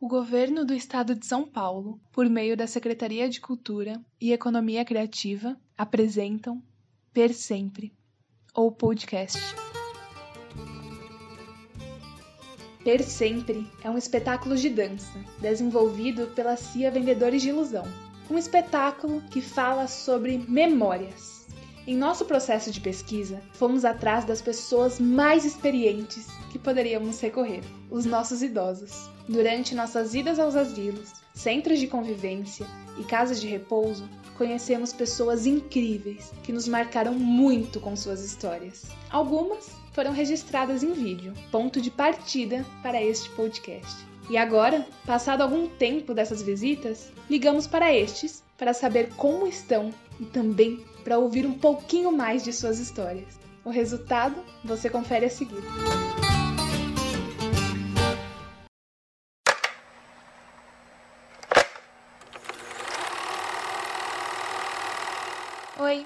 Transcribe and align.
O 0.00 0.06
governo 0.06 0.64
do 0.64 0.72
estado 0.72 1.12
de 1.12 1.26
São 1.26 1.44
Paulo, 1.44 2.00
por 2.12 2.28
meio 2.28 2.56
da 2.56 2.68
Secretaria 2.68 3.28
de 3.28 3.40
Cultura 3.40 4.00
e 4.20 4.32
Economia 4.32 4.84
Criativa, 4.84 5.56
apresentam 5.76 6.62
Per 7.12 7.34
Sempre, 7.34 7.92
ou 8.54 8.70
podcast. 8.70 9.40
Per 12.84 13.02
Sempre 13.02 13.68
é 13.82 13.90
um 13.90 13.98
espetáculo 13.98 14.56
de 14.56 14.70
dança 14.70 15.18
desenvolvido 15.40 16.28
pela 16.28 16.56
CIA 16.56 16.92
Vendedores 16.92 17.42
de 17.42 17.48
Ilusão. 17.48 17.84
Um 18.30 18.38
espetáculo 18.38 19.20
que 19.22 19.40
fala 19.40 19.88
sobre 19.88 20.38
memórias 20.38 21.37
em 21.88 21.96
nosso 21.96 22.26
processo 22.26 22.70
de 22.70 22.82
pesquisa, 22.82 23.40
fomos 23.54 23.82
atrás 23.82 24.22
das 24.22 24.42
pessoas 24.42 25.00
mais 25.00 25.46
experientes 25.46 26.26
que 26.52 26.58
poderíamos 26.58 27.18
recorrer, 27.18 27.62
os 27.90 28.04
nossos 28.04 28.42
idosos. 28.42 29.08
Durante 29.26 29.74
nossas 29.74 30.14
idas 30.14 30.38
aos 30.38 30.54
asilos, 30.54 31.14
centros 31.32 31.78
de 31.78 31.86
convivência 31.86 32.66
e 32.98 33.04
casas 33.04 33.40
de 33.40 33.46
repouso, 33.46 34.06
conhecemos 34.36 34.92
pessoas 34.92 35.46
incríveis 35.46 36.30
que 36.42 36.52
nos 36.52 36.68
marcaram 36.68 37.14
muito 37.14 37.80
com 37.80 37.96
suas 37.96 38.22
histórias. 38.22 38.84
Algumas 39.08 39.70
foram 39.92 40.12
registradas 40.12 40.82
em 40.82 40.92
vídeo, 40.92 41.32
ponto 41.50 41.80
de 41.80 41.90
partida 41.90 42.66
para 42.82 43.02
este 43.02 43.30
podcast. 43.30 43.96
E 44.30 44.36
agora, 44.36 44.86
passado 45.06 45.40
algum 45.40 45.66
tempo 45.66 46.12
dessas 46.12 46.42
visitas, 46.42 47.10
ligamos 47.30 47.66
para 47.66 47.94
estes 47.94 48.44
para 48.58 48.74
saber 48.74 49.14
como 49.16 49.46
estão 49.46 49.94
e 50.20 50.26
também 50.26 50.84
para 51.02 51.16
ouvir 51.16 51.46
um 51.46 51.54
pouquinho 51.54 52.12
mais 52.12 52.44
de 52.44 52.52
suas 52.52 52.78
histórias. 52.78 53.40
O 53.64 53.70
resultado 53.70 54.36
você 54.62 54.90
confere 54.90 55.24
a 55.24 55.30
seguir. 55.30 55.62
Oi, 65.80 66.04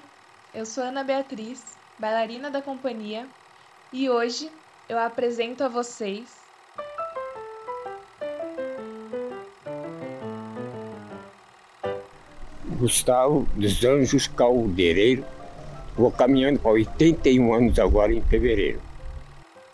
eu 0.55 0.65
sou 0.65 0.84
Ana 0.84 1.03
Beatriz, 1.03 1.77
bailarina 1.98 2.53
da 2.53 2.62
companhia, 2.62 3.27
e 3.93 4.09
hoje 4.09 4.48
eu 4.89 4.98
apresento 4.98 5.65
a 5.65 5.69
vocês 5.69 6.42
Gustavo 12.83 13.47
dos 13.55 13.84
Anjos 13.84 14.27
Caldeireiro. 14.27 15.25
Vou 15.97 16.11
caminhando 16.11 16.58
para 16.58 16.72
81 16.72 17.55
anos 17.55 17.78
agora 17.78 18.12
em 18.12 18.20
fevereiro. 18.20 18.80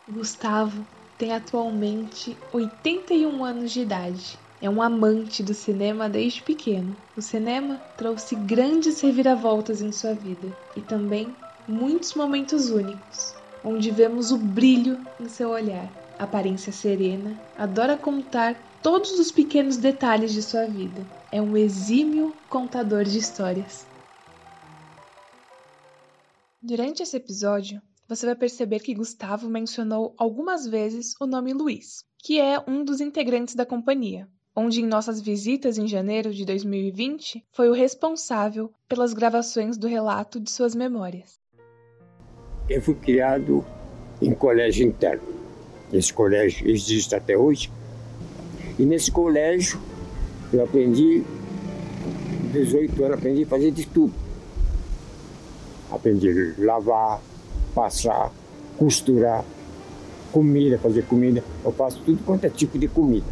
Gustavo 0.06 0.84
tem 1.16 1.32
atualmente 1.32 2.36
81 2.52 3.42
anos 3.42 3.72
de 3.72 3.80
idade. 3.80 4.38
É 4.60 4.68
um 4.68 4.82
amante 4.82 5.42
do 5.42 5.54
cinema 5.54 6.06
desde 6.06 6.42
pequeno. 6.42 6.94
O 7.16 7.22
cinema 7.22 7.80
trouxe 7.96 8.34
grandes 8.34 9.00
reviravoltas 9.00 9.80
em 9.80 9.90
sua 9.90 10.12
vida 10.12 10.54
e 10.76 10.82
também 10.82 11.34
muitos 11.66 12.12
momentos 12.12 12.68
únicos, 12.68 13.34
onde 13.64 13.90
vemos 13.90 14.30
o 14.30 14.36
brilho 14.36 14.98
em 15.18 15.30
seu 15.30 15.48
olhar. 15.48 15.88
Aparência 16.18 16.72
serena, 16.72 17.40
adora 17.56 17.96
contar 17.96 18.54
todos 18.82 19.18
os 19.18 19.32
pequenos 19.32 19.78
detalhes 19.78 20.30
de 20.30 20.42
sua 20.42 20.66
vida 20.66 21.06
é 21.30 21.42
um 21.42 21.56
exímio 21.56 22.34
contador 22.48 23.04
de 23.04 23.18
histórias. 23.18 23.86
Durante 26.60 27.02
esse 27.02 27.16
episódio, 27.16 27.80
você 28.08 28.24
vai 28.24 28.34
perceber 28.34 28.80
que 28.80 28.94
Gustavo 28.94 29.48
mencionou 29.48 30.14
algumas 30.16 30.66
vezes 30.66 31.14
o 31.20 31.26
nome 31.26 31.52
Luiz, 31.52 32.02
que 32.18 32.40
é 32.40 32.58
um 32.66 32.82
dos 32.82 33.00
integrantes 33.00 33.54
da 33.54 33.66
companhia, 33.66 34.26
onde 34.56 34.80
em 34.80 34.86
nossas 34.86 35.20
visitas 35.20 35.76
em 35.76 35.86
janeiro 35.86 36.32
de 36.32 36.44
2020 36.44 37.44
foi 37.52 37.68
o 37.68 37.74
responsável 37.74 38.72
pelas 38.88 39.12
gravações 39.12 39.76
do 39.76 39.86
relato 39.86 40.40
de 40.40 40.50
suas 40.50 40.74
memórias. 40.74 41.38
Eu 42.69 42.80
fui 42.80 42.94
criado 42.94 43.64
em 44.20 44.34
colégio 44.34 44.86
interno. 44.86 45.28
Esse 45.92 46.12
colégio 46.12 46.69
existe 46.69 47.14
até 47.14 47.36
hoje. 47.36 47.70
E 48.78 48.84
nesse 48.84 49.10
colégio 49.10 49.80
eu 50.53 50.64
aprendi, 50.64 51.25
18 52.53 53.04
anos, 53.04 53.19
aprendi 53.19 53.42
a 53.42 53.47
fazer 53.47 53.70
de 53.70 53.86
tudo. 53.86 54.12
Aprendi 55.91 56.28
a 56.28 56.64
lavar, 56.64 57.20
passar, 57.75 58.32
costurar, 58.78 59.44
comida, 60.32 60.78
fazer 60.78 61.04
comida. 61.04 61.42
Eu 61.64 61.72
faço 61.72 62.00
tudo 62.04 62.22
quanto 62.25 62.44
é 62.44 62.50
tipo 62.50 62.78
de 62.78 62.88
comida. 62.88 63.26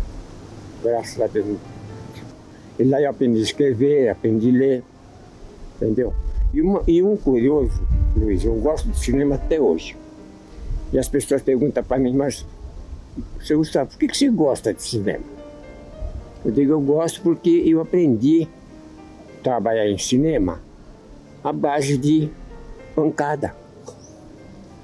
Graças 0.83 1.21
a 1.21 1.27
Deus. 1.27 1.59
E 2.79 2.85
lá 2.85 3.01
eu 3.01 3.11
aprendi 3.11 3.39
a 3.39 3.43
escrever, 3.43 4.09
aprendi 4.11 4.51
a 4.51 4.53
ler, 4.53 4.85
entendeu? 5.77 6.13
E, 6.53 6.61
uma, 6.61 6.83
e 6.87 7.03
um 7.03 7.17
curioso, 7.17 7.83
Luiz, 8.15 8.45
eu 8.45 8.55
gosto 8.57 8.89
de 8.89 8.99
cinema 8.99 9.37
até 9.37 9.61
hoje. 9.61 9.97
E 10.93 10.99
as 10.99 11.09
pessoas 11.09 11.43
perguntam 11.43 11.83
para 11.83 11.99
mim, 11.99 12.15
mas, 12.15 12.47
seu 13.41 13.59
Gustavo, 13.59 13.91
por 13.91 13.99
que, 13.99 14.09
que 14.09 14.17
você 14.17 14.29
gosta 14.29 14.73
de 14.73 14.83
cinema? 14.83 15.36
Eu 16.47 16.53
digo, 16.53 16.73
eu 16.75 16.81
gosto 16.81 17.21
porque 17.23 17.51
eu 17.67 17.81
aprendi 17.81 18.47
a 19.41 19.43
trabalhar 19.43 19.89
em 19.89 19.99
cinema 19.99 20.61
à 21.43 21.53
base 21.53 21.99
de 21.99 22.31
pancada. 22.95 23.53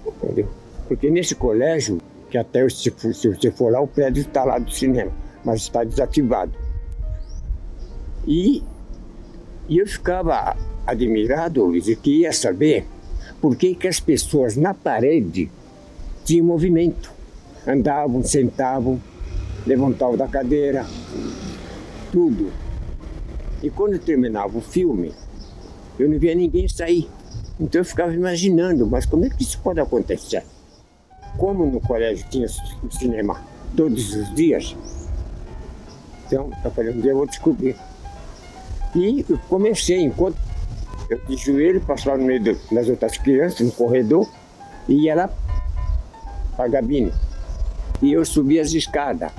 Entendeu? 0.05 0.49
Porque 0.89 1.09
nesse 1.09 1.37
colégio, 1.37 1.99
que 2.29 2.37
até 2.37 2.69
se 2.69 2.91
você 2.91 3.53
for 3.53 3.71
lá, 3.71 3.81
o 3.81 3.87
prédio 3.87 4.23
está 4.23 4.43
lá 4.43 4.59
do 4.59 4.73
cinema, 4.73 5.13
mas 5.45 5.61
está 5.61 5.85
desativado. 5.85 6.51
E, 8.27 8.61
e 9.69 9.79
eu 9.79 9.87
ficava 9.87 10.57
admirado, 10.85 11.65
Luiz, 11.65 11.87
e 11.87 11.95
queria 11.95 12.33
saber 12.33 12.85
por 13.41 13.55
que, 13.55 13.73
que 13.77 13.87
as 13.87 14.01
pessoas 14.01 14.57
na 14.57 14.75
parede 14.75 15.49
tinham 16.25 16.45
movimento. 16.45 17.13
Andavam, 17.65 18.21
sentavam, 18.25 19.01
levantavam 19.65 20.17
da 20.17 20.27
cadeira, 20.27 20.85
tudo. 22.13 22.53
E 23.63 23.71
quando 23.71 23.99
terminava 23.99 24.57
o 24.57 24.61
filme, 24.61 25.13
eu 25.99 26.09
não 26.09 26.19
via 26.19 26.35
ninguém 26.35 26.69
sair. 26.69 27.09
Então 27.59 27.81
eu 27.81 27.85
ficava 27.85 28.13
imaginando, 28.13 28.87
mas 28.87 29.07
como 29.07 29.25
é 29.25 29.31
que 29.31 29.43
isso 29.43 29.59
pode 29.61 29.81
acontecer? 29.81 30.45
Como 31.39 31.67
no 31.67 31.81
colégio 31.81 32.27
tinha 32.29 32.47
cinema 32.91 33.41
todos 33.75 34.15
os 34.15 34.35
dias, 34.35 34.77
então 36.27 36.51
eu 36.65 36.71
falei, 36.71 36.95
um 36.95 37.01
dia 37.01 37.13
eu 37.13 37.17
vou 37.17 37.27
descobrir. 37.27 37.77
E 38.95 39.25
eu 39.29 39.39
comecei, 39.49 40.01
enquanto 40.01 40.37
eu 41.09 41.19
de 41.27 41.37
joelho, 41.37 41.81
passava 41.83 42.17
no 42.17 42.25
meio 42.25 42.43
das 42.71 42.89
outras 42.89 43.17
crianças, 43.19 43.61
no 43.61 43.73
corredor, 43.73 44.29
e 44.89 45.05
ia 45.05 45.15
lá 45.15 45.31
para 46.57 46.65
a 46.65 46.69
gabine. 46.69 47.13
E 48.01 48.13
eu 48.13 48.25
subia 48.25 48.63
as 48.63 48.73
escadas. 48.73 49.31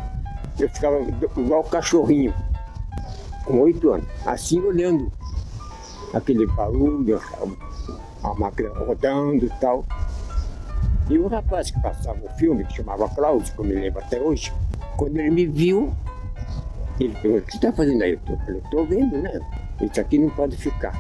Eu 0.60 0.70
ficava 0.70 1.00
igual 1.36 1.62
o 1.62 1.64
cachorrinho 1.64 2.34
com 3.46 3.60
oito 3.62 3.92
anos, 3.92 4.08
assim 4.26 4.60
olhando 4.60 5.12
aquele 6.14 6.46
barulho, 6.48 7.20
a 8.24 8.34
máquina 8.36 8.70
rodando 8.70 9.46
e 9.46 9.50
tal. 9.60 9.86
E 11.10 11.18
o 11.18 11.28
rapaz 11.28 11.70
que 11.70 11.82
passava 11.82 12.20
o 12.26 12.30
filme, 12.38 12.64
que 12.64 12.76
chamava 12.76 13.10
Cláudio, 13.10 13.54
que 13.54 13.60
eu 13.60 13.66
me 13.66 13.74
lembro 13.74 14.00
até 14.00 14.22
hoje, 14.22 14.54
quando 14.96 15.18
ele 15.18 15.32
me 15.32 15.46
viu, 15.46 15.94
ele 17.00 17.14
perguntou, 17.22 17.40
o 17.40 17.42
que 17.42 17.56
está 17.56 17.74
fazendo 17.74 18.02
aí? 18.04 18.14
Eu 18.14 18.38
falei, 18.38 18.62
estou 18.64 18.86
vendo, 18.86 19.18
né? 19.18 19.40
Isso 19.82 20.00
aqui 20.00 20.18
não 20.18 20.30
pode 20.30 20.56
ficar. 20.56 20.94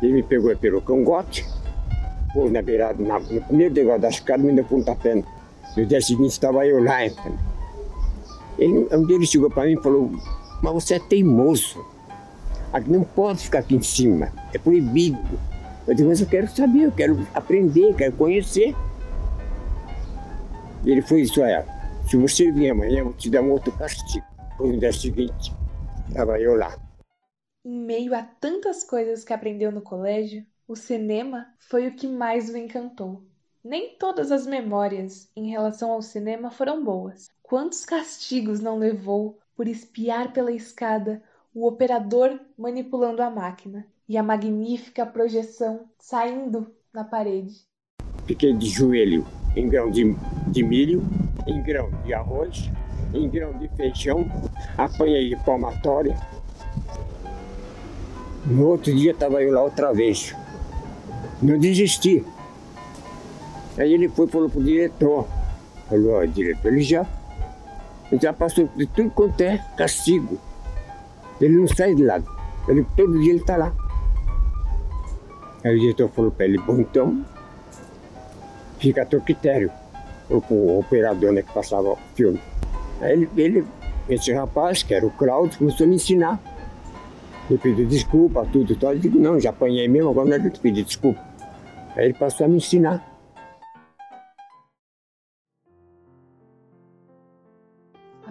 Ele 0.00 0.12
me 0.12 0.22
pegou 0.22 0.54
pelo 0.56 0.80
cangote, 0.82 1.44
pôs 2.32 2.52
na 2.52 2.62
beirada, 2.62 3.02
na, 3.02 3.18
no 3.18 3.40
primeiro 3.42 3.74
degrau 3.74 3.98
da 3.98 4.08
escada, 4.08 4.42
me 4.42 4.52
deu 4.52 4.64
pontapé. 4.64 5.22
No 5.76 5.86
dia 5.86 6.00
seguinte 6.00 6.32
estava 6.32 6.64
eu 6.66 6.82
lá. 6.82 7.04
Então. 7.04 7.32
Ele, 8.58 8.86
um 8.92 9.06
dia 9.06 9.16
ele 9.16 9.26
chegou 9.26 9.50
para 9.50 9.64
mim 9.64 9.72
e 9.72 9.82
falou, 9.82 10.12
mas 10.64 10.72
você 10.72 10.94
é 10.94 10.98
teimoso. 10.98 11.84
Aqui 12.72 12.90
não 12.90 13.04
pode 13.04 13.44
ficar 13.44 13.58
aqui 13.58 13.76
em 13.76 13.82
cima, 13.82 14.32
é 14.52 14.58
proibido. 14.58 15.38
Eu 15.86 15.94
digo, 15.94 16.08
mas 16.08 16.22
eu 16.22 16.26
quero 16.26 16.48
saber, 16.48 16.84
eu 16.84 16.92
quero 16.92 17.28
aprender, 17.34 17.94
quero 17.94 18.16
conhecer. 18.16 18.74
Ele 20.84 21.02
foi 21.02 21.20
isso, 21.20 21.42
é, 21.44 21.64
se 22.08 22.16
você 22.16 22.50
vir 22.50 22.70
amanhã, 22.70 23.00
eu 23.00 23.04
vou 23.04 23.12
te 23.12 23.28
dar 23.28 23.42
um 23.42 23.50
outro 23.50 23.70
castigo. 23.72 24.24
No 24.58 24.78
dia 24.78 24.92
seguinte, 24.92 25.52
estava 26.08 26.40
eu 26.40 26.56
lá. 26.56 26.74
Em 27.64 27.78
meio 27.78 28.14
a 28.14 28.22
tantas 28.22 28.82
coisas 28.84 29.22
que 29.22 29.32
aprendeu 29.32 29.70
no 29.70 29.82
colégio, 29.82 30.44
o 30.66 30.74
cinema 30.74 31.46
foi 31.58 31.88
o 31.88 31.94
que 31.94 32.06
mais 32.06 32.48
o 32.48 32.56
encantou. 32.56 33.22
Nem 33.62 33.96
todas 33.98 34.32
as 34.32 34.46
memórias 34.46 35.30
em 35.36 35.50
relação 35.50 35.90
ao 35.90 36.00
cinema 36.00 36.50
foram 36.50 36.82
boas. 36.82 37.28
Quantos 37.42 37.84
castigos 37.84 38.60
não 38.60 38.78
levou 38.78 39.38
por 39.56 39.68
espiar 39.68 40.32
pela 40.32 40.52
escada 40.52 41.22
o 41.54 41.66
operador 41.66 42.38
manipulando 42.58 43.22
a 43.22 43.30
máquina 43.30 43.86
e 44.08 44.18
a 44.18 44.22
magnífica 44.22 45.06
projeção 45.06 45.88
saindo 45.98 46.66
na 46.92 47.04
parede. 47.04 47.54
Fiquei 48.26 48.52
de 48.52 48.66
joelho 48.66 49.26
em 49.56 49.68
grão 49.68 49.90
de, 49.90 50.16
de 50.48 50.62
milho, 50.62 51.02
em 51.46 51.62
grão 51.62 51.90
de 52.04 52.12
arroz, 52.12 52.70
em 53.12 53.28
grão 53.28 53.56
de 53.58 53.68
feijão, 53.76 54.26
apanhei 54.76 55.28
de 55.28 55.36
palmatória. 55.44 56.16
No 58.46 58.68
outro 58.68 58.94
dia 58.94 59.12
estava 59.12 59.42
eu 59.42 59.52
lá 59.52 59.62
outra 59.62 59.92
vez. 59.92 60.34
Não 61.40 61.58
desisti. 61.58 62.24
Aí 63.78 63.92
ele 63.92 64.08
foi 64.08 64.26
falou 64.26 64.50
pro 64.50 64.62
diretor. 64.62 65.26
Falou, 65.88 66.14
ó, 66.14 66.24
diretor, 66.24 66.72
ele 66.72 66.82
já, 66.82 67.06
já 68.12 68.32
passou 68.32 68.68
de 68.76 68.86
tudo 68.86 69.10
quanto 69.10 69.40
é 69.40 69.58
castigo. 69.76 70.38
Ele 71.40 71.56
não 71.56 71.68
sai 71.68 71.94
de 71.94 72.04
lá. 72.04 72.22
Ele, 72.68 72.86
todo 72.96 73.20
dia 73.20 73.32
ele 73.32 73.40
está 73.40 73.56
lá. 73.56 73.72
Aí 75.64 75.76
o 75.76 75.80
diretor 75.80 76.08
falou 76.10 76.30
para 76.30 76.44
ele, 76.44 76.58
bom 76.58 76.78
então, 76.78 77.24
fica 78.78 79.02
a 79.02 79.06
teu 79.06 79.20
critério. 79.20 79.70
O, 80.30 80.78
operador 80.78 81.32
né, 81.32 81.42
que 81.42 81.52
passava 81.52 81.90
o 81.90 81.98
filme. 82.14 82.40
Aí 83.00 83.12
ele, 83.12 83.30
ele, 83.36 83.64
esse 84.08 84.32
rapaz, 84.32 84.82
que 84.82 84.94
era 84.94 85.06
o 85.06 85.10
Claudio, 85.10 85.58
começou 85.58 85.84
a 85.84 85.88
me 85.88 85.96
ensinar. 85.96 86.40
Ele 87.48 87.58
pediu 87.58 87.86
desculpa, 87.86 88.46
tudo 88.50 88.72
e 88.72 88.76
tal. 88.76 88.92
Eu 88.92 88.98
digo, 88.98 89.18
não, 89.18 89.38
já 89.38 89.50
apanhei 89.50 89.86
mesmo, 89.86 90.10
agora 90.10 90.28
não 90.38 90.46
é 90.46 90.50
te 90.50 90.58
pedir 90.60 90.84
desculpa. 90.84 91.20
Aí 91.96 92.06
ele 92.06 92.14
passou 92.14 92.46
a 92.46 92.48
me 92.48 92.56
ensinar. 92.56 93.13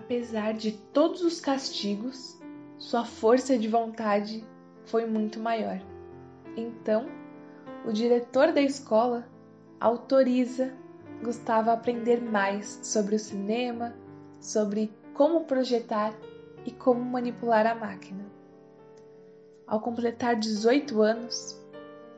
Apesar 0.03 0.53
de 0.53 0.73
todos 0.73 1.21
os 1.21 1.39
castigos, 1.39 2.37
sua 2.77 3.05
força 3.05 3.57
de 3.57 3.69
vontade 3.69 4.45
foi 4.85 5.05
muito 5.05 5.39
maior. 5.39 5.81
Então, 6.57 7.05
o 7.85 7.93
diretor 7.93 8.51
da 8.51 8.61
escola 8.61 9.25
autoriza 9.79 10.73
Gustavo 11.23 11.69
a 11.69 11.73
aprender 11.73 12.21
mais 12.21 12.81
sobre 12.83 13.15
o 13.15 13.19
cinema, 13.19 13.95
sobre 14.41 14.91
como 15.13 15.45
projetar 15.45 16.13
e 16.65 16.71
como 16.71 17.01
manipular 17.01 17.65
a 17.65 17.73
máquina. 17.73 18.25
Ao 19.65 19.79
completar 19.79 20.35
18 20.35 21.01
anos, 21.01 21.57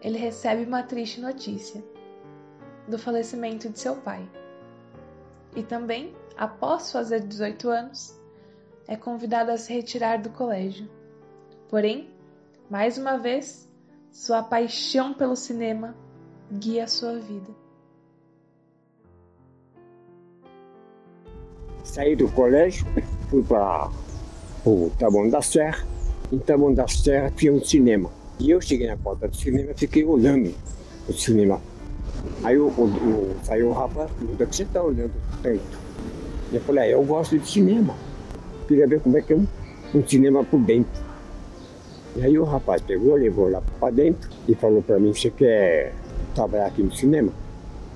ele 0.01 0.17
recebe 0.17 0.63
uma 0.63 0.81
triste 0.81 1.21
notícia 1.21 1.83
do 2.87 2.97
falecimento 2.97 3.69
de 3.69 3.77
seu 3.77 3.95
pai. 3.97 4.27
E 5.55 5.61
também, 5.61 6.15
após 6.37 6.91
fazer 6.91 7.21
18 7.21 7.69
anos, 7.69 8.15
é 8.87 8.95
convidado 8.95 9.51
a 9.51 9.57
se 9.57 9.73
retirar 9.73 10.21
do 10.21 10.29
colégio. 10.29 10.89
Porém, 11.69 12.09
mais 12.69 12.97
uma 12.97 13.17
vez, 13.17 13.69
sua 14.11 14.43
paixão 14.43 15.13
pelo 15.13 15.35
cinema 15.35 15.95
guia 16.51 16.83
a 16.83 16.87
sua 16.87 17.17
vida. 17.19 17.51
Saí 21.83 22.15
do 22.15 22.29
colégio, 22.29 22.85
fui 23.29 23.43
para 23.43 23.89
o 24.65 24.91
Taboão 24.97 25.29
da 25.29 25.41
Serra. 25.41 25.85
Em 26.31 26.39
Taboão 26.39 26.73
da 26.73 26.87
Serra 26.87 27.31
tinha 27.31 27.53
um 27.53 27.63
cinema. 27.63 28.09
E 28.39 28.49
eu 28.49 28.59
cheguei 28.59 28.87
na 28.87 28.97
porta 28.97 29.27
do 29.27 29.35
cinema 29.35 29.71
e 29.71 29.73
fiquei 29.73 30.03
olhando 30.03 30.53
o 31.07 31.13
cinema. 31.13 31.61
Aí 32.43 32.57
o, 32.57 32.67
o, 32.67 32.85
o, 32.85 33.35
saiu 33.43 33.69
o 33.69 33.73
rapaz, 33.73 34.11
perguntou, 34.11 34.47
que 34.47 34.55
você 34.55 34.63
está 34.63 34.83
olhando 34.83 35.13
tanto? 35.41 35.84
E 36.51 36.55
eu 36.55 36.61
falei, 36.61 36.83
ah, 36.83 36.89
eu 36.89 37.03
gosto 37.03 37.37
de 37.37 37.47
cinema. 37.47 37.95
Queria 38.67 38.87
ver 38.87 39.01
como 39.01 39.17
é 39.17 39.21
que 39.21 39.33
é 39.33 39.35
um, 39.35 39.47
um 39.93 40.07
cinema 40.07 40.43
por 40.43 40.59
dentro. 40.59 41.03
E 42.15 42.21
aí 42.23 42.39
o 42.39 42.43
rapaz 42.43 42.81
pegou, 42.81 43.15
levou 43.15 43.49
lá 43.49 43.61
para 43.79 43.93
dentro 43.93 44.29
e 44.47 44.55
falou 44.55 44.81
para 44.81 44.97
mim, 44.99 45.13
você 45.13 45.29
quer 45.29 45.93
trabalhar 46.33 46.67
aqui 46.67 46.81
no 46.81 46.93
cinema? 46.93 47.31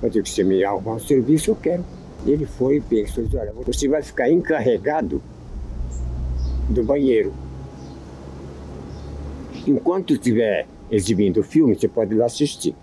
Eu 0.02 0.10
disse, 0.10 0.34
você 0.34 0.44
me 0.44 0.62
arrumar 0.64 0.94
um 0.94 0.98
serviço, 0.98 1.50
eu 1.50 1.56
quero. 1.56 1.84
Ele 2.26 2.44
foi 2.44 2.76
e 2.76 2.80
pensou, 2.80 3.24
olha, 3.34 3.52
você 3.52 3.88
vai 3.88 4.02
ficar 4.02 4.30
encarregado 4.30 5.22
do 6.68 6.84
banheiro. 6.84 7.32
Enquanto 9.66 10.14
estiver 10.14 10.66
exibindo 10.90 11.40
o 11.40 11.42
filme, 11.42 11.74
você 11.74 11.88
pode 11.88 12.14
ir 12.14 12.18
lá 12.18 12.26
assistir. 12.26 12.74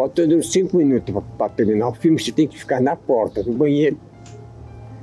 Faltando 0.00 0.42
cinco 0.42 0.78
minutos 0.78 1.14
para 1.36 1.52
terminar 1.52 1.88
o 1.88 1.92
filme, 1.92 2.18
você 2.18 2.32
tem 2.32 2.48
que 2.48 2.58
ficar 2.58 2.80
na 2.80 2.96
porta 2.96 3.42
do 3.42 3.52
banheiro, 3.52 3.98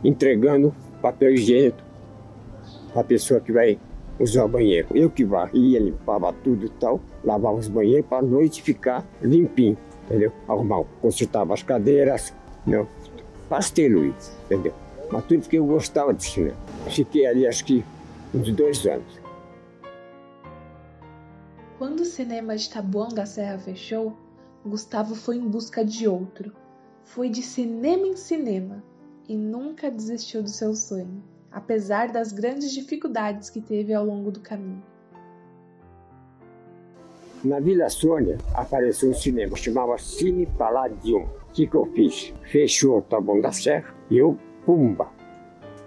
entregando 0.03 0.73
papel 0.99 1.35
higiênico 1.35 1.77
para 2.91 3.01
a 3.01 3.03
pessoa 3.03 3.39
que 3.39 3.51
vai 3.51 3.77
usar 4.19 4.45
o 4.45 4.47
banheiro. 4.47 4.87
Eu 4.95 5.07
que 5.11 5.23
varria, 5.23 5.79
limpava 5.79 6.33
tudo 6.33 6.65
e 6.65 6.69
tal, 6.69 6.99
lavava 7.23 7.57
os 7.57 7.67
banheiros 7.67 8.07
para 8.07 8.17
a 8.17 8.21
noite 8.23 8.63
ficar 8.63 9.05
limpinho, 9.21 9.77
entendeu? 10.05 10.31
Arrumava, 10.47 10.87
consertava 10.99 11.53
as 11.53 11.61
cadeiras, 11.61 12.33
não, 12.65 12.87
pastelo 13.47 14.03
isso, 14.03 14.35
entendeu? 14.45 14.73
Mas 15.11 15.25
tudo 15.25 15.41
porque 15.41 15.59
eu 15.59 15.65
gostava 15.67 16.11
de 16.11 16.23
cinema. 16.23 16.57
Fiquei 16.87 17.27
ali 17.27 17.45
acho 17.45 17.63
que 17.65 17.85
uns 18.33 18.51
dois 18.51 18.83
anos. 18.87 19.21
Quando 21.77 21.99
o 21.99 22.05
cinema 22.05 22.57
de 22.57 22.67
Taboão 22.67 23.09
da 23.09 23.27
Serra 23.27 23.59
fechou, 23.59 24.17
Gustavo 24.67 25.15
foi 25.15 25.37
em 25.37 25.47
busca 25.47 25.83
de 25.83 26.07
outro. 26.07 26.53
Foi 27.03 27.29
de 27.29 27.41
cinema 27.41 28.05
em 28.05 28.15
cinema 28.15 28.83
e 29.27 29.35
nunca 29.35 29.89
desistiu 29.89 30.43
do 30.43 30.49
seu 30.49 30.75
sonho, 30.75 31.23
apesar 31.51 32.11
das 32.11 32.31
grandes 32.31 32.71
dificuldades 32.71 33.49
que 33.49 33.61
teve 33.61 33.93
ao 33.93 34.05
longo 34.05 34.31
do 34.31 34.39
caminho. 34.39 34.83
Na 37.43 37.59
Vila 37.59 37.87
Sônia 37.87 38.37
apareceu 38.53 39.11
um 39.11 39.13
cinema, 39.13 39.55
chamava 39.55 39.97
Cine 39.97 40.45
Palladium. 40.45 41.23
O 41.49 41.53
que, 41.53 41.67
que 41.67 41.75
eu 41.75 41.85
fiz? 41.93 42.33
Fechou 42.43 42.97
o 42.97 43.01
Taboão 43.01 43.39
da 43.39 43.51
Serra 43.51 43.93
e 44.09 44.17
eu, 44.17 44.37
pumba, 44.65 45.09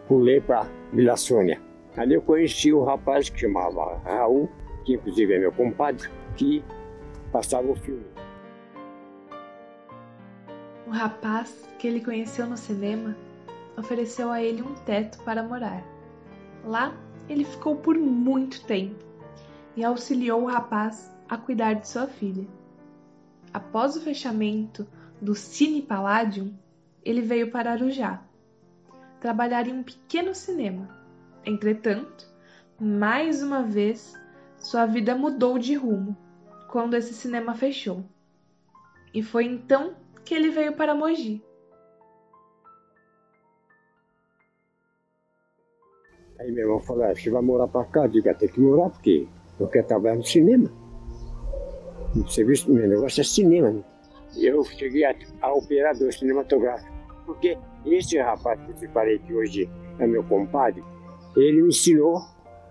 pulei 0.06 0.40
para 0.40 0.66
Vila 0.92 1.16
Sônia. 1.16 1.60
Ali 1.96 2.14
eu 2.14 2.22
conheci 2.22 2.72
o 2.72 2.84
rapaz 2.84 3.28
que 3.28 3.40
chamava 3.40 3.98
Raul, 4.04 4.48
que 4.84 4.94
inclusive 4.94 5.34
é 5.34 5.38
meu 5.38 5.52
compadre, 5.52 6.08
que 6.36 6.64
passava 7.32 7.70
o 7.70 7.74
filme. 7.74 8.04
O 10.90 10.92
rapaz 10.92 11.68
que 11.78 11.86
ele 11.86 12.04
conheceu 12.04 12.48
no 12.48 12.56
cinema 12.56 13.16
ofereceu 13.78 14.28
a 14.32 14.42
ele 14.42 14.60
um 14.60 14.74
teto 14.74 15.22
para 15.22 15.40
morar. 15.40 15.84
Lá 16.64 16.92
ele 17.28 17.44
ficou 17.44 17.76
por 17.76 17.96
muito 17.96 18.64
tempo 18.64 19.04
e 19.76 19.84
auxiliou 19.84 20.42
o 20.42 20.46
rapaz 20.46 21.08
a 21.28 21.36
cuidar 21.36 21.74
de 21.74 21.86
sua 21.86 22.08
filha. 22.08 22.44
Após 23.54 23.94
o 23.94 24.00
fechamento 24.00 24.84
do 25.22 25.32
Cine 25.32 25.80
Palladium, 25.80 26.52
ele 27.04 27.20
veio 27.20 27.52
para 27.52 27.70
Arujá, 27.70 28.24
trabalhar 29.20 29.68
em 29.68 29.72
um 29.72 29.84
pequeno 29.84 30.34
cinema. 30.34 30.88
Entretanto, 31.46 32.26
mais 32.80 33.44
uma 33.44 33.62
vez, 33.62 34.12
sua 34.58 34.86
vida 34.86 35.14
mudou 35.14 35.56
de 35.56 35.76
rumo 35.76 36.16
quando 36.66 36.94
esse 36.94 37.14
cinema 37.14 37.54
fechou. 37.54 38.04
E 39.14 39.22
foi 39.22 39.44
então 39.44 39.94
que 40.30 40.34
ele 40.36 40.50
veio 40.50 40.72
para 40.74 40.94
Mogi. 40.94 41.42
Aí 46.38 46.52
meu 46.52 46.66
irmão 46.66 46.78
falou, 46.78 47.02
ah, 47.02 47.12
você 47.12 47.28
vai 47.28 47.42
morar 47.42 47.66
para 47.66 47.84
cá? 47.86 48.04
Eu 48.04 48.08
digo, 48.08 48.32
tem 48.36 48.48
que 48.48 48.60
morar 48.60 48.90
porque 48.90 49.26
eu 49.58 49.66
quero 49.66 49.88
trabalhar 49.88 50.14
no 50.14 50.22
cinema. 50.22 50.70
O 52.14 52.28
serviço, 52.28 52.72
meu 52.72 52.88
negócio 52.88 53.20
é 53.20 53.24
cinema. 53.24 53.70
Né? 53.70 53.82
Eu 54.36 54.62
cheguei 54.62 55.04
a, 55.04 55.12
a 55.42 55.52
operador 55.52 56.12
cinematográfico, 56.12 56.92
porque 57.26 57.58
esse 57.84 58.16
rapaz 58.16 58.60
que 58.60 58.70
eu 58.70 58.76
te 58.76 58.86
falei 58.86 59.18
que 59.18 59.34
hoje 59.34 59.68
é 59.98 60.06
meu 60.06 60.22
compadre, 60.22 60.84
ele 61.36 61.60
me 61.60 61.70
ensinou 61.70 62.20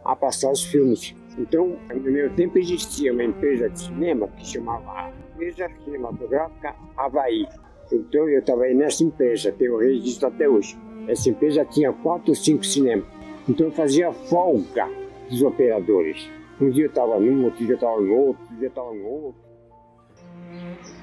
a 0.06 0.16
passar 0.16 0.50
os 0.50 0.64
filmes. 0.64 1.14
Então, 1.38 1.78
no 1.94 2.10
meu 2.10 2.34
tempo 2.36 2.58
existia 2.58 3.12
uma 3.12 3.26
empresa 3.26 3.70
de 3.70 3.82
cinema 3.82 4.30
que 4.30 4.48
chamava 4.48 5.12
Empresa 5.40 5.72
Cinematográfica 5.86 6.76
Havaí. 6.98 7.48
Então 7.90 8.28
eu 8.28 8.40
estava 8.40 8.68
nessa 8.68 9.06
empresa, 9.06 9.54
tenho 9.54 9.78
registro 9.78 10.28
até 10.28 10.50
hoje. 10.50 10.78
Essa 11.08 11.30
empresa 11.30 11.64
tinha 11.64 11.94
quatro 11.94 12.32
ou 12.32 12.36
cinco 12.36 12.66
cinemas. 12.66 13.06
Então 13.48 13.68
eu 13.68 13.72
fazia 13.72 14.12
folga 14.12 14.90
dos 15.30 15.42
operadores. 15.42 16.30
Um 16.60 16.70
dia 16.70 16.86
eu 16.86 16.90
estava 16.90 17.18
num, 17.22 17.46
outro 17.46 17.60
dia 17.60 17.72
eu 17.72 17.76
estava 17.76 18.02
no 18.02 18.14
outro, 18.14 18.42
outro 18.42 18.58
dia 18.58 18.66
eu 18.66 18.70
estava 18.70 18.94
no 18.94 19.06
outro. 19.08 19.42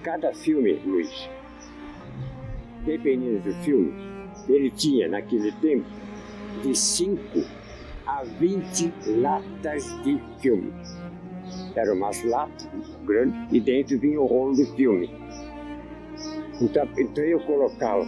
Cada 0.03 0.35
filme, 0.35 0.75
Luiz, 0.85 1.31
dependendo 2.85 3.41
do 3.41 3.55
filme, 3.65 3.95
ele 4.47 4.71
tinha 4.71 5.09
naquele 5.09 5.51
tempo 5.53 5.87
de 6.63 6.77
5 6.77 7.21
a 8.07 8.23
20 8.23 8.93
latas 9.19 10.03
de 10.03 10.21
filme. 10.41 10.75
Eram 11.75 11.95
umas 11.95 12.23
latas 12.25 12.69
grandes 13.05 13.53
e 13.53 13.61
dentro 13.61 13.99
vinha 13.99 14.21
o 14.21 14.27
rolo 14.27 14.55
de 14.55 14.67
filme. 14.75 15.11
Então, 16.61 16.89
então 16.99 17.25
eu 17.25 17.41
colocava 17.41 18.07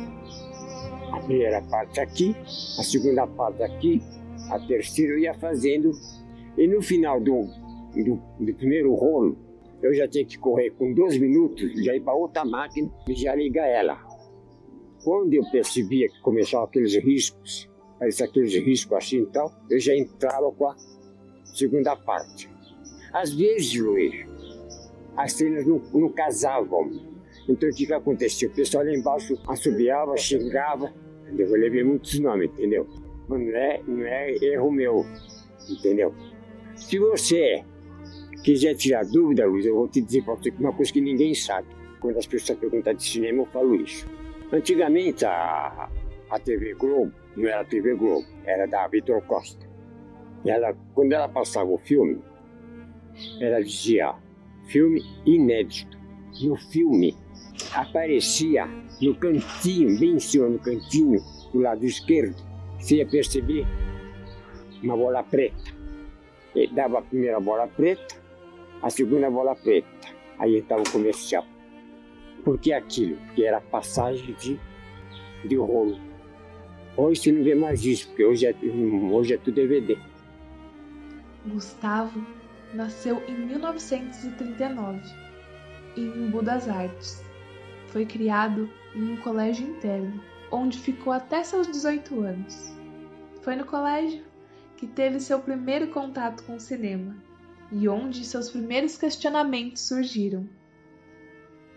a 1.13 1.21
primeira 1.21 1.63
parte 1.63 2.01
aqui, 2.01 2.35
a 2.79 2.83
segunda 2.83 3.27
parte 3.27 3.63
aqui, 3.63 4.03
a 4.51 4.59
terceira 4.59 5.13
eu 5.13 5.19
ia 5.19 5.35
fazendo. 5.35 5.93
E 6.57 6.67
no 6.67 6.83
final 6.83 7.21
do, 7.21 7.47
do, 7.95 8.21
do 8.41 8.55
primeiro 8.55 8.95
rolo, 8.95 9.37
eu 9.83 9.95
já 9.95 10.09
tinha 10.09 10.25
que 10.25 10.39
correr 10.39 10.71
com 10.71 10.93
dois 10.93 11.19
minutos, 11.19 11.73
já 11.85 11.95
ir 11.95 12.01
para 12.01 12.15
outra 12.15 12.45
máquina 12.45 12.91
e 13.09 13.15
já 13.15 13.35
ligar 13.35 13.67
ela. 13.67 13.99
Quando 15.05 15.33
eu 15.33 15.45
percebia 15.51 16.09
que 16.09 16.21
começavam 16.21 16.67
aqueles 16.67 16.95
riscos, 16.97 17.71
aqueles 18.01 18.55
riscos 18.55 18.97
assim 18.97 19.23
e 19.23 19.27
tal, 19.27 19.53
eu 19.71 19.79
já 19.79 19.95
entrava 19.95 20.51
com 20.53 20.67
a 20.67 20.77
segunda 21.45 21.95
parte. 21.95 22.51
Às 23.13 23.33
vezes, 23.33 23.75
Luiz, 23.81 24.27
as 25.17 25.33
cenas 25.33 25.67
não, 25.67 25.83
não 25.93 26.09
casavam. 26.11 26.91
Então 27.49 27.69
o 27.69 27.75
que, 27.75 27.87
que 27.87 27.93
acontecia? 27.93 28.49
O 28.49 28.53
pessoal 28.53 28.85
lá 28.85 28.95
embaixo 28.95 29.39
assobiava, 29.49 30.17
xingava, 30.17 30.93
entendeu? 31.23 31.47
eu 31.49 31.61
levei 31.61 31.83
muitos 31.83 32.19
nomes, 32.21 32.51
entendeu? 32.51 32.87
Mas 33.29 33.41
não 33.41 33.57
é, 33.57 33.83
não 33.87 34.03
é 34.05 34.35
erro 34.37 34.71
meu, 34.71 35.05
entendeu? 35.69 36.15
Se 36.77 36.99
você 36.99 37.65
quiser 38.45 38.75
tirar 38.75 39.05
dúvida, 39.05 39.47
Luiz, 39.47 39.67
eu 39.67 39.75
vou 39.75 39.89
te 39.89 40.01
dizer 40.01 40.23
para 40.25 40.35
você 40.35 40.51
uma 40.59 40.73
coisa 40.73 40.93
que 40.93 41.01
ninguém 41.01 41.35
sabe. 41.35 41.69
Quando 42.01 42.19
as 42.19 42.27
pessoas 42.27 42.59
perguntam 42.59 42.95
de 42.95 43.03
cinema, 43.03 43.43
eu 43.43 43.47
falo 43.47 43.75
isso. 43.75 44.07
Antigamente, 44.53 45.25
a, 45.25 45.91
a 46.31 46.39
TV 46.39 46.75
Globo, 46.75 47.13
não 47.37 47.49
era 47.49 47.65
TV 47.65 47.95
Globo, 47.95 48.27
era 48.45 48.67
da 48.67 48.87
Vitor 48.87 49.21
Costa. 49.23 49.67
Ela, 50.47 50.75
quando 50.95 51.13
ela 51.13 51.29
passava 51.29 51.69
o 51.69 51.79
filme, 51.79 52.23
ela 53.41 53.63
dizia, 53.63 54.15
filme 54.67 55.03
inédito. 55.27 55.97
No 56.43 56.57
filme, 56.57 57.17
aparecia 57.73 58.67
no 59.01 59.15
cantinho, 59.15 59.99
bem 59.99 60.13
em 60.13 60.21
cima 60.21 60.49
no 60.49 60.59
cantinho, 60.59 61.21
do 61.53 61.61
lado 61.61 61.85
esquerdo, 61.85 62.37
você 62.79 62.97
ia 62.97 63.07
perceber 63.07 63.67
uma 64.83 64.97
bola 64.97 65.23
preta. 65.23 65.77
Ele 66.55 66.73
dava 66.73 66.99
a 66.99 67.03
primeira 67.03 67.41
bola 67.41 67.67
preta, 67.67 68.17
a 68.83 68.91
segunda 68.91 69.31
bola 69.31 69.55
preta. 69.55 69.89
Aí 70.39 70.59
estava 70.59 70.83
o 70.83 70.91
comercial. 70.91 71.45
Por 72.45 72.59
que 72.59 72.73
aquilo? 72.73 73.17
Porque 73.27 73.43
era 73.43 73.61
passagem 73.61 74.35
de, 74.35 74.59
de 75.45 75.57
rolo. 75.57 75.99
Hoje 76.97 77.21
você 77.21 77.33
não 77.33 77.43
vê 77.43 77.55
mais 77.55 77.85
isso, 77.85 78.09
porque 78.09 78.25
hoje 78.25 78.47
é, 78.47 78.55
hoje 79.13 79.35
é 79.35 79.39
tudo 79.39 79.55
DVD. 79.55 79.99
Gustavo 81.47 82.38
nasceu 82.75 83.23
em 83.29 83.35
1939, 83.35 85.01
em 85.97 86.07
Embu 86.07 86.43
das 86.43 86.69
Artes. 86.69 87.23
Foi 87.89 88.05
criado 88.05 88.71
em 88.95 89.13
um 89.13 89.17
colégio 89.19 89.67
interno, 89.67 90.23
onde 90.51 90.79
ficou 90.79 91.13
até 91.13 91.43
seus 91.43 91.67
18 91.67 92.21
anos. 92.21 92.73
Foi 93.43 93.57
no 93.57 93.65
colégio 93.65 94.25
que 94.77 94.87
teve 94.87 95.21
seu 95.21 95.41
primeiro 95.41 95.89
contato 95.89 96.45
com 96.45 96.57
o 96.57 96.61
cinema 96.61 97.17
e 97.71 97.89
onde 97.89 98.25
seus 98.25 98.51
primeiros 98.51 98.97
questionamentos 98.97 99.83
surgiram. 99.83 100.49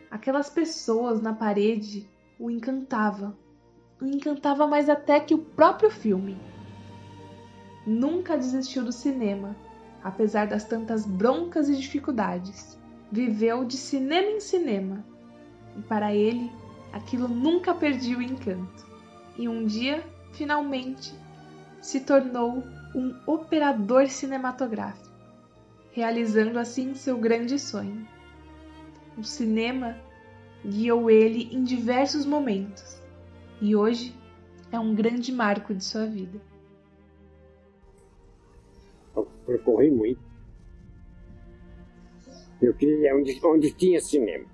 Aquelas 0.10 0.50
pessoas 0.50 1.22
na 1.22 1.34
parede 1.34 2.10
o 2.40 2.50
encantava, 2.50 3.38
o 4.02 4.06
encantava 4.06 4.68
mais 4.68 4.90
até 4.90 5.20
que 5.20 5.34
o 5.34 5.38
próprio 5.38 5.90
filme. 5.90 6.38
Nunca 7.86 8.38
desistiu 8.38 8.84
do 8.84 8.92
cinema, 8.92 9.56
apesar 10.04 10.48
das 10.48 10.64
tantas 10.64 11.06
broncas 11.06 11.70
e 11.70 11.76
dificuldades. 11.76 12.80
Viveu 13.12 13.66
de 13.66 13.76
cinema 13.76 14.30
em 14.30 14.40
cinema, 14.40 15.04
e 15.78 15.82
para 15.82 16.14
ele 16.14 16.52
aquilo 16.94 17.28
nunca 17.28 17.74
perdia 17.74 18.18
o 18.18 18.22
encanto. 18.22 18.86
E 19.38 19.50
um 19.50 19.66
dia, 19.66 20.04
finalmente, 20.34 21.14
se 21.82 22.00
tornou 22.02 22.64
um 22.96 23.16
operador 23.26 24.08
cinematográfico 24.08 25.12
realizando 25.92 26.58
assim 26.58 26.94
seu 26.94 27.18
grande 27.18 27.60
sonho. 27.60 28.08
O 29.18 29.24
cinema 29.24 29.98
guiou 30.66 31.10
ele 31.10 31.50
em 31.52 31.64
diversos 31.64 32.26
momentos 32.26 33.00
e 33.62 33.76
hoje 33.76 34.16
é 34.72 34.80
um 34.80 34.96
grande 34.96 35.32
marco 35.32 35.74
de 35.74 35.84
sua 35.84 36.06
vida. 36.06 36.40
Percorri 39.46 39.92
muito. 39.92 40.22
Eu 42.62 42.74
queria 42.76 43.16
onde, 43.16 43.40
onde 43.44 43.72
tinha 43.72 44.00
cinema. 44.00 44.46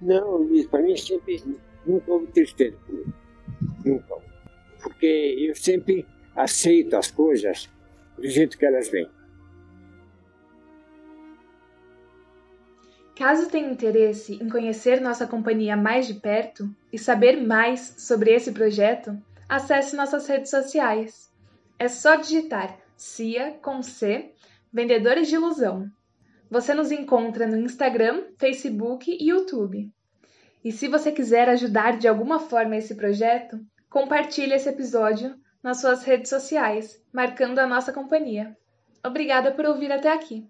Não, 0.00 0.36
Luiz, 0.36 0.66
para 0.66 0.82
mim 0.82 0.96
sempre 0.96 1.42
nunca 1.86 2.12
houve 2.12 2.26
tristeza 2.26 2.76
comigo. 2.86 3.12
Nunca. 3.84 4.16
Porque 4.82 5.06
eu 5.48 5.54
sempre 5.54 6.06
aceito 6.36 6.94
as 6.96 7.10
coisas 7.10 7.70
do 8.18 8.28
jeito 8.28 8.58
que 8.58 8.66
elas 8.66 8.88
vêm. 8.90 9.08
Caso 13.16 13.48
tenha 13.48 13.70
interesse 13.70 14.34
em 14.42 14.48
conhecer 14.48 15.00
nossa 15.00 15.26
companhia 15.26 15.76
mais 15.76 16.06
de 16.06 16.14
perto 16.14 16.68
e 16.92 16.98
saber 16.98 17.36
mais 17.36 17.94
sobre 17.98 18.32
esse 18.32 18.50
projeto, 18.52 19.16
acesse 19.48 19.94
nossas 19.94 20.26
redes 20.26 20.50
sociais. 20.50 21.32
É 21.78 21.88
só 21.88 22.16
digitar 22.16 22.81
CIA 22.96 23.58
com 23.62 23.82
C, 23.82 24.32
Vendedores 24.72 25.28
de 25.28 25.34
Ilusão. 25.34 25.86
Você 26.50 26.74
nos 26.74 26.92
encontra 26.92 27.46
no 27.46 27.56
Instagram, 27.56 28.24
Facebook 28.38 29.10
e 29.10 29.30
YouTube. 29.30 29.90
E 30.64 30.70
se 30.70 30.86
você 30.86 31.10
quiser 31.10 31.48
ajudar 31.48 31.98
de 31.98 32.06
alguma 32.06 32.38
forma 32.38 32.76
esse 32.76 32.94
projeto, 32.94 33.58
compartilhe 33.90 34.54
esse 34.54 34.68
episódio 34.68 35.34
nas 35.62 35.80
suas 35.80 36.04
redes 36.04 36.28
sociais, 36.28 37.02
marcando 37.12 37.58
a 37.58 37.66
nossa 37.66 37.92
companhia. 37.92 38.56
Obrigada 39.04 39.50
por 39.52 39.64
ouvir 39.64 39.90
até 39.90 40.12
aqui. 40.12 40.46